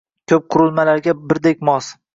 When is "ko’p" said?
0.31-0.47